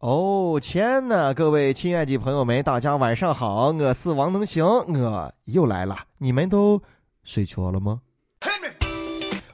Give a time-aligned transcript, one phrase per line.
[0.00, 6.82] 哦天呐，各位亲爱的朋友们，大家晚上好，我是王能行，我又来了，你们都
[7.24, 8.02] 睡着了吗？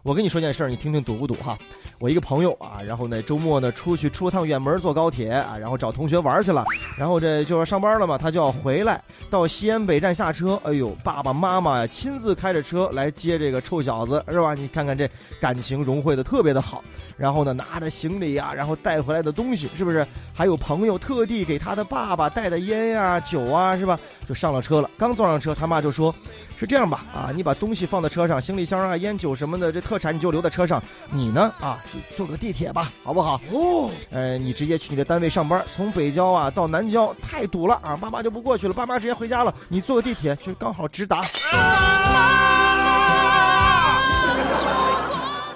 [0.02, 1.56] 我跟你说件事儿，你听听堵不堵哈？
[2.02, 6.64] 我一个朋友啊，然后呢周末呢出去出趟远门坐高铁啊，然后找同学玩去了，
[6.98, 9.00] 然后这就要上班了嘛，他就要回来，
[9.30, 14.52] 到西安北站下车，哎呦，爸爸妈妈呀亲自开着车来接这个臭小子是吧？
[14.52, 15.09] 你看看这
[15.41, 16.82] 感情融汇的特别的好，
[17.16, 20.05] 然后呢拿着行李呀，然后带回来的东西是不是？
[20.34, 23.96] 还有朋友特地给他的爸爸带的烟呀酒啊是吧？
[24.28, 26.12] 就上了车了，刚坐上车，他妈就说
[26.59, 31.78] ：“是这样吧，啊，你把东西放在车上，行李箱啊烟酒什么的这特产你就留在车上，你呢啊？”
[32.16, 33.41] 坐个地铁吧，好不好？
[33.52, 39.55] 哦，呃，你直接去你的单位上班，从北郊啊到南郊太堵了啊，爸妈就不过去了，爸妈直接回家了。
[39.68, 41.23] 你坐个地铁就刚好直达。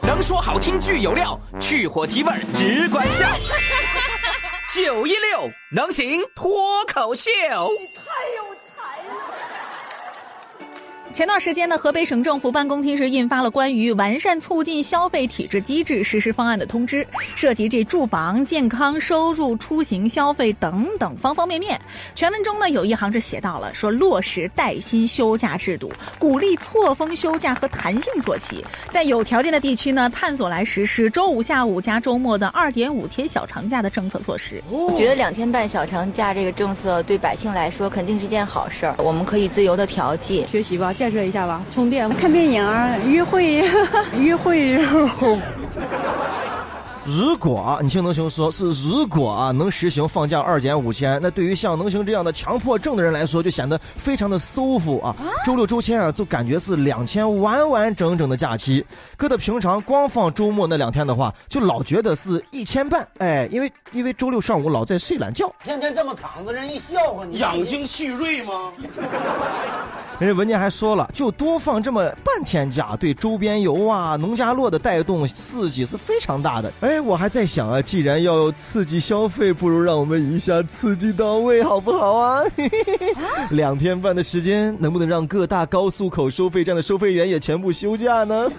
[0.03, 3.27] 能说好听句有料，去火提味只管笑。
[4.75, 7.31] 九一六能行脱口秀。
[11.17, 21.81] 前段时间呢，河北省政府办公厅是印发了关于完善促进消费体制机制实施方案的通知，涉及这住房、健康、收入、出行、消费等等方方面面。
[22.15, 34.63] 全文中呢有一行是写到了说落实带薪休假制度，鼓励错峰休假和弹性作息，在有条件的地区呢探索来实施周五下午加周末的二点五天小长假的政策措施。
[34.69, 40.93] 我觉得两天半小长假这个政策对百姓来说肯定是件好事儿，我们可以自由的调剂学习吧。
[41.09, 42.65] 建设一下吧，充电、看电影、
[43.09, 43.63] 约会、
[44.19, 44.77] 约会。
[47.07, 55.15] 如果你听能行说，是如果啊能实行放假二减五千，那对于像能行这样的强迫症的人来说，就显得非常的舒服啊。
[55.45, 58.85] 周六周天啊，就感觉是两天完完整整的假期。
[59.17, 63.07] 搁到平常光放周末那两天的话，就老觉得是一千半。
[63.19, 68.73] 哎，因为因为周六上午老在睡懒觉，天天这么躺着，人一笑话你，养精蓄锐吗？
[70.19, 76.73] 人家文件还说了，就多放这么半天假，对周边游啊、农家乐的带动刺激是非常大的。
[76.81, 82.43] 哎，我还在想啊，既然要刺激消费，不如让我们一下刺激到位，好不好啊？
[83.51, 88.51] 两天半的时间，能不能让各大高速口收费站的收费员也全部休假呢？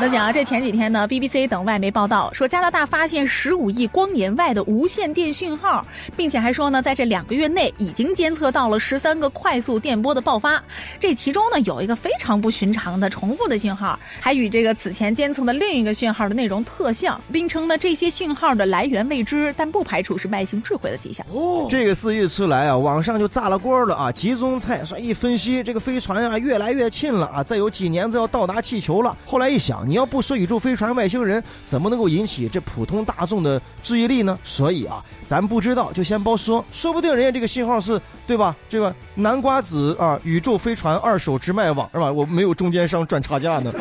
[0.00, 5.84] 那讲啊，这前几天呢，BBC 等外媒报道说，加拿大发现十五亿光年外的无线电讯号，
[6.16, 10.62] 并且还说呢，在这两个月内已经监测到了十三个快速电波的爆发。
[11.00, 21.26] 这其中呢，有一个非常不寻常的重复的信号，还与这个此前监测的另一个讯号的内容特像，并称呢这些信号的来源未知，但不排除是外星智慧的迹象。
[21.32, 24.12] 哦，这个事一出来啊，网上就炸了锅了啊！
[24.12, 29.16] 集中菜说一分析，这个飞船啊越来越近了啊，再有几年就要到达气球了。
[29.26, 34.38] 后来一想，你要不说宇宙飞船、外星人，怎么能够引起这普通大众的注意力呢？
[34.44, 38.54] 所以啊，咱不知道就先包说，说不定人家这个信号是对吧？
[38.68, 42.12] 这个南瓜子啊，宇宙飞船二手直卖网是吧？
[42.12, 43.72] 我没有中间商赚差价呢。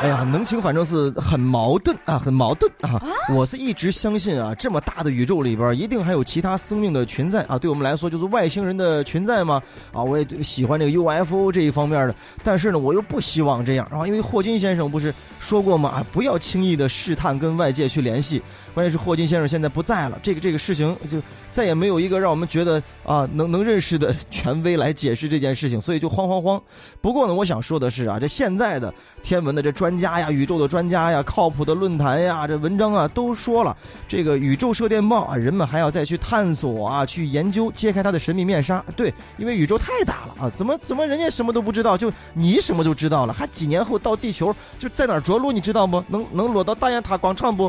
[0.00, 3.02] 哎呀，能情反正是很矛盾啊，很矛盾啊！
[3.34, 7.58] 我是一直相信啊，这么大的宇宙里边，一定还有其他生命的存在啊。
[7.58, 9.62] 对我们来说，就是外星人的存在嘛。
[9.92, 15.90] 啊，我也喜欢这个 UFO 这一方面的，但是呢，我又不希望这样啊，因为霍金先生不是说过吗？
[15.90, 18.40] 啊，不要轻易的试探跟外界去联系。
[18.72, 26.62] 关键是霍金先生现在不在了，这个这个事情就再也没有一个让我们觉得啊能能认识的权威来解释这件事情，所以就慌慌慌。
[27.02, 38.80] 不过呢，我想说的是啊，这现在的天文的这专专家呀，宇宙的专家呀，靠谱的论坛呀，这文章啊都说了，这个宇宙射电报啊，人们还要再去探索啊，去研究，揭开它的神秘面纱。
[38.94, 43.32] 对，因为宇宙太大了啊，怎么怎么人家什么都不知道，就你什么都知道了？
[43.32, 46.00] 还几年后到地球就在哪着陆，你知道不？
[46.06, 47.68] 能能落到大雁塔广场不？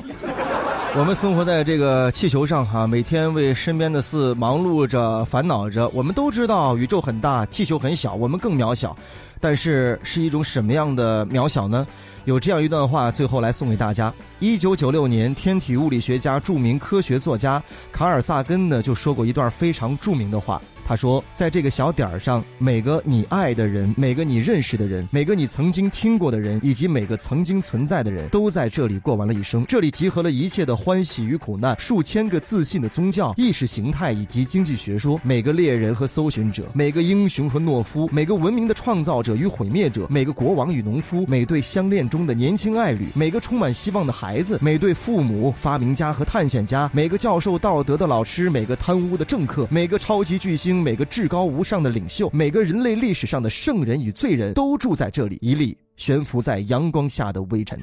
[0.93, 5.87] 我们生活在这个气球上哈，每天为身边的事忙碌着、烦恼着。
[5.89, 8.93] 我们都知道宇宙很大，气球很小，我们更渺小。
[9.39, 11.87] 但是是一种什么样的渺小呢？
[12.25, 14.13] 有这样一段话，最后来送给大家。
[14.39, 20.61] 一九九六年，天体物理学家、著名科学作家卡尔萨根呢就说过一段非常著名的话。
[20.91, 29.65] 他说：“在这个小点儿上，每个你爱的人，每个你认识的人，每个你曾经听过的人，以及每个曾经存在的人，都在这里过完了一生。
[29.69, 57.79] 这里集合了一切的欢喜与苦难，数千个自信的宗教、意识形态以及经济学说，每个猎人和搜寻者，每个英雄和懦夫，每个文明的创造者与毁灭者，每个国王与农夫，每对相恋中的年轻爱侣，每个充满希望的孩子，每对父母、发明家和探险家，每个教授道德的老师，每个贪污的政客，每个超级巨星。”每个至高无上的领袖，每个人类历史上的圣人与罪人，都住在这里，一粒悬浮在阳光下的微尘。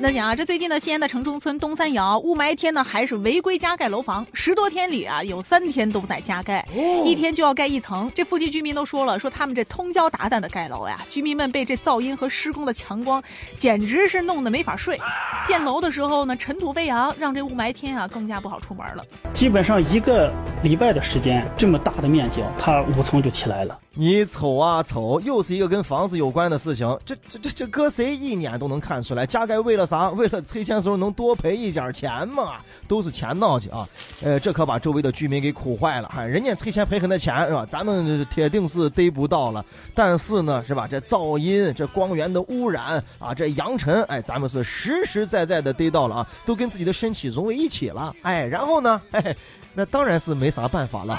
[0.00, 6.64] 那想啊，这最近呢，西安的城中村东三窑雾霾天呢，还是违规加盖楼房，十多天里啊，有三天都在加盖，
[7.04, 8.10] 一天就要盖一层。
[8.14, 13.20] 这附近居民都说了，说他们这通宵达旦的盖楼呀，居民们被这噪音和施工的强光，
[13.56, 15.00] 简直是弄得没法睡。
[15.44, 19.04] 建楼的时候呢，尘土飞扬，让这雾霾天啊更加不好出门了。
[19.32, 23.76] 基本上一个礼拜的时间，这么大的面积，它五层就起来了。
[24.00, 26.86] 你瞅啊瞅，又是一个跟房子有关的事情。
[27.04, 30.08] 这这这这搁谁一眼都能看出来，加盖为了啥？
[30.10, 32.58] 为了拆迁时候能多赔一点钱嘛？
[32.86, 33.88] 都是钱闹去啊！
[34.22, 36.22] 呃，这可把周围的居民给苦坏了哈。
[36.22, 37.66] 人家拆迁赔很多钱是吧？
[37.66, 39.66] 咱们铁定是得不到了。
[39.96, 40.86] 但是呢，是吧？
[40.88, 48.14] 这噪音、这光源的污染啊，这扬尘，哎，咱们是实实在在的得到了啊，都跟自己的身体融为一体了。
[48.22, 49.36] 哎，然后呢，哎，
[49.74, 51.18] 那当然是没啥办法了。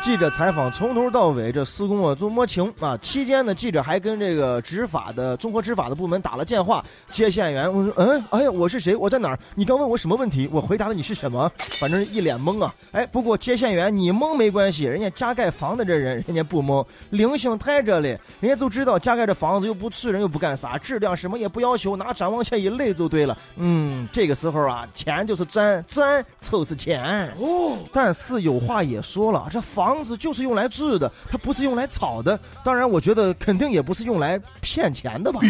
[0.00, 2.96] 记者采访从头到尾，这施工啊都没停啊。
[3.02, 6.82] 期间呢，记者还跟这个执法的综合执法的部门打了电话。
[7.10, 8.96] 接线员我说：“嗯，哎呀，我是谁？
[8.96, 9.38] 我在哪儿？
[9.54, 10.48] 你刚问我什么问题？
[10.50, 11.52] 我回答的你是什么？
[11.78, 12.74] 反正一脸懵啊。
[12.92, 18.08] 哎，不过接线员你懵没关系，人家加盖房的这人人家不懵，灵性太这里，
[18.40, 23.36] 人家都知道加盖这房子又不吃人又不干啥，质量什么也不要求，拿展望器一垒就对了。
[23.56, 27.30] 嗯，这个时候啊，钱就是赚，赚就是钱。
[27.38, 29.89] 哦，但是有话也说了，这房。
[29.90, 32.38] 房子就是用来治的，它不是用来炒的。
[32.64, 35.40] 当然，我觉得肯定也不是用来骗钱的吧。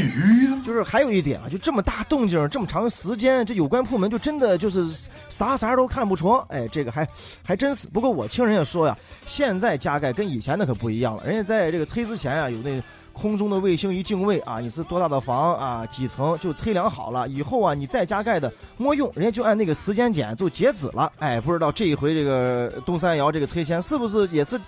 [0.65, 4.87] 就是还有一点啊，就这么大动静，这么长时间，这有关部门就真的就是
[5.29, 6.39] 啥啥都看不着。
[6.49, 7.07] 哎，这个还
[7.45, 7.87] 还真是。
[7.89, 8.97] 不过我听人家说呀，
[9.27, 11.25] 现在加盖跟以前的可不一样了。
[11.25, 12.83] 人家在这个拆之前啊，有那。
[13.13, 17.29] 空中的卫星一定位啊，你是多大的房啊，几层就测量好了。
[17.29, 21.13] 以后啊，你再加盖的没用，人家就按那个时间点就截止了。
[21.19, 24.61] 哎，不知道这一回这个东三窑这个拆迁是不是也是？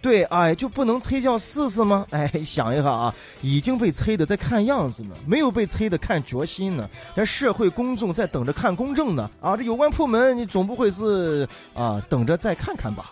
[0.00, 2.04] 对，哎，就不能催叫试试吗？
[2.10, 9.30] 哎，想一下啊，已经被催的在看样子呢，没有被催的看决心呢，这社会公众在等着看公正呢。
[9.40, 13.04] 啊，这有关部门你总不会是啊等着再看看吧？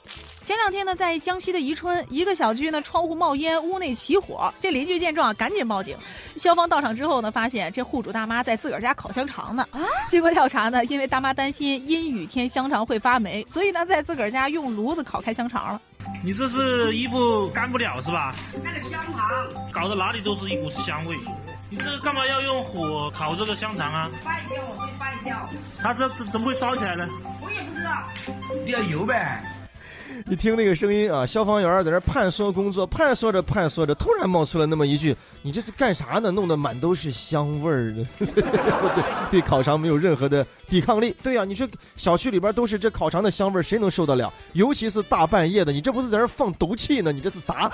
[0.44, 4.52] 前两天呢，在江西的宜春，一个小区呢，窗户冒烟，屋内起火。
[4.60, 5.96] 这邻居见状啊，赶紧报警。
[6.36, 9.66] 消防到场之后呢，发现这户主大妈在自个儿家烤香肠呢。
[9.70, 15.80] 啊，经过调查呢，因为大妈担心阴雨天香肠会发霉，所以呢，在自个儿家用炉子烤开香肠了。
[16.24, 18.34] 你这是衣服干不了是吧？
[18.64, 19.28] 那个香肠
[19.70, 21.16] 搞得哪里都是一股香味。
[21.68, 24.10] 你这个干嘛要用火烤这个香肠啊？
[24.24, 25.48] 翻掉，我会翻掉。
[25.80, 27.06] 它这怎怎么会烧起来呢？
[27.40, 29.40] 我也不知道，点油呗。
[30.26, 36.30] 你听那个声音啊，消防员在那判说工作，判说着判说着，突然冒出了那么一句：“你这是干啥呢？
[36.30, 38.04] 弄得满都是香味儿的。
[39.30, 41.14] ”对烤肠没有任何的抵抗力。
[41.22, 44.32] 对呀，你说小区里边都是这烤肠的香味儿，谁能受得了？
[44.52, 47.12] 尤其是大半夜的，你这不是在这放毒气呢？
[47.12, 47.70] 你这是啥？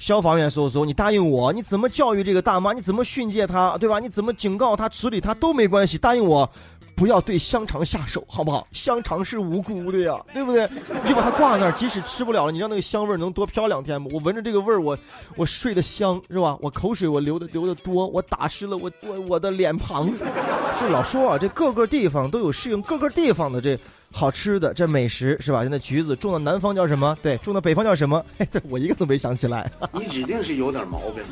[0.00, 2.72] 消防员叔叔，你答应我，你怎么教育这个大妈？
[2.72, 3.78] 你怎么训诫她？
[3.78, 4.00] 对吧？
[4.00, 5.96] 你怎么警告她、处理她都没关系。
[5.96, 6.50] 答应我。
[6.94, 8.66] 不要对香肠下手，好不好？
[8.72, 10.68] 香肠是无辜的呀，对不对？
[11.02, 14.08] 你就把它挂那儿，即使吃不了了，你让那个香味能多飘两天吗？
[14.12, 14.96] 我闻着这个味儿，我
[15.36, 16.56] 我睡得香，是吧？
[16.60, 20.08] 我口水我流的流的多，我打湿了我我我的脸庞。
[20.80, 23.78] 就老说啊，这各个地方都有适应各个地方的这
[24.16, 25.62] 好吃的这美食，是吧？
[25.62, 27.18] 现在橘子种到南方叫什么？
[27.20, 28.24] 对，种到北方叫什么？
[28.48, 29.68] 这我一个都没想起来。
[29.92, 31.24] 你指定是有点毛病。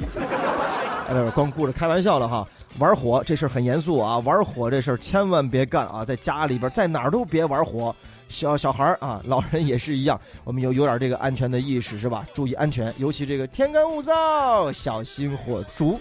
[1.09, 2.47] 哎，光顾着开玩笑了哈。
[2.79, 4.19] 玩火这事儿很严肃啊！
[4.21, 6.05] 玩火这事儿千万别干啊！
[6.05, 7.95] 在家里边，在哪儿都别玩火。
[8.29, 12.27] 小小孩儿啊，老人也是一样，我们有有点这个安全的意识是吧？
[12.33, 16.01] 注意安全，尤其这个天干物燥，小心火烛。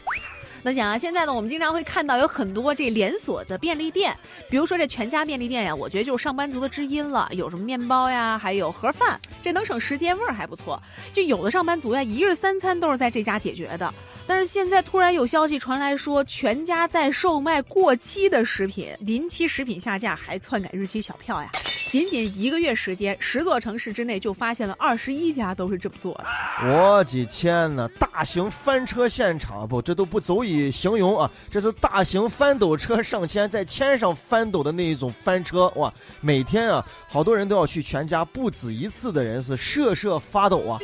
[0.63, 4.15] 那想啊，现在呢，我们经常会看到有很多这连锁的便利店，
[4.47, 7.27] 比如说这全家便利店呀，我觉得就是上班族的知音了。
[7.31, 10.81] 有什么面包呀，还有盒饭，这能省时间，味儿还不错。
[11.11, 13.91] 就有的上班族呀，一日三餐都是在这家解决的。
[14.27, 21.49] 但是现在突然有消息传来说，全家在售卖过期的食品，临期食品下架，还篡改日期小票呀。
[21.91, 26.23] 仅仅一个月时间，十座城市之内就发现了二十一家都是这么做的。
[26.65, 27.85] 我的天哪！
[27.99, 31.29] 大型翻车现场不，这都不足以形容啊！
[31.51, 35.93] 这是大型翻斗车上千在千上翻斗的那一种翻车哇！
[36.21, 40.79] 每天啊，好多人都要去全家，不止一次的人是瑟瑟发抖啊。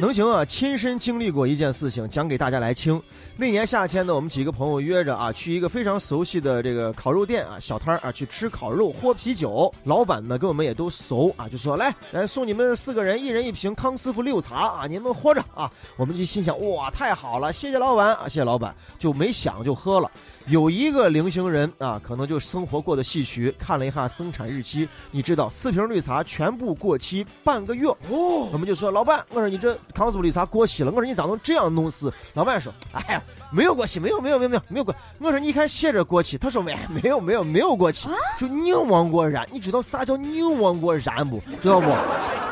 [0.00, 0.44] 能行啊！
[0.44, 3.00] 亲身经历过一件事情，讲给大家来听。
[3.36, 9.72] 那年夏天呢，我们几个朋友约着啊，去一个非常熟悉的这个烤肉店啊，小摊啊，去吃烤肉、喝啤酒。
[9.84, 15.70] 老板呢跟我们也都熟啊，就说来来送你们四个人一人一瓶康师傅六茶啊，你们喝着啊。
[15.96, 20.10] 我们就心想哇，太好了，谢谢老板啊，谢谢老板，就没想就喝了。
[20.46, 32.12] 有一个零星人啊，可能就生活过得戏曲，看了一下生产日期，你知道四瓶绿茶全部过期半个月哦，我们就说老板，我说你这康师傅绿茶过期了，我说你咋能这样弄死？
[32.34, 34.94] 老板说，哎呀，没有过期，没有没有没有没有没有过。
[35.18, 39.48] 我说你看写着过期，他说没没有没有没有过期，就宁枉过燃。
[39.50, 41.40] 你知道啥叫宁枉过燃不？
[41.62, 41.90] 知道不？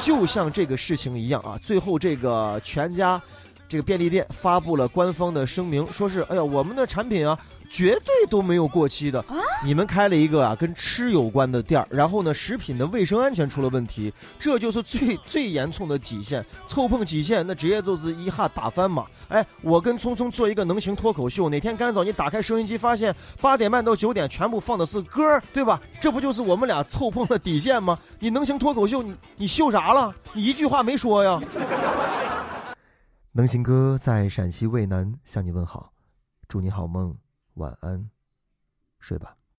[0.00, 3.20] 就像这个事情一样啊，最后这个全家
[3.68, 7.38] 这个便利店发布了官方的声明，说是哎呀，我们的产品啊。
[7.72, 9.24] 绝对都没有过期的。
[9.64, 16.44] 你们开了一个啊跟吃有关的店儿，然后呢食品的卫生安全出了问题，这就是最最严重的底线。
[16.66, 19.06] 触碰底线，那直接就是一下打翻嘛。
[19.28, 25.80] 哎，我跟聪聪做一个能行脱口秀，哪天干早你打开收音机，发现八点半到九点全部放的是歌儿，对吧？
[26.00, 27.98] 这不就是我们俩凑碰的底线吗？
[28.18, 30.14] 你能行脱口秀，你你秀啥了？
[30.34, 31.40] 你一句话没说呀。
[33.32, 35.92] 能行哥在陕西渭南向你问好，
[36.48, 37.16] 祝你好梦。
[37.54, 38.10] 晚安，
[38.98, 39.41] 睡吧。